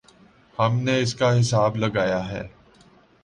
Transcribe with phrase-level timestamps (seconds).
[0.59, 2.41] ہم نے اس کا حساب لگا لیا۔